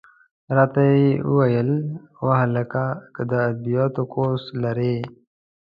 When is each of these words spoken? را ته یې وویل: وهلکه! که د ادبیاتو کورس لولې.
را 0.55 0.65
ته 0.73 0.81
یې 0.93 1.07
وویل: 1.29 1.71
وهلکه! 2.25 2.85
که 3.15 3.21
د 3.31 3.31
ادبیاتو 3.49 4.01
کورس 4.13 4.43
لولې. 4.61 4.95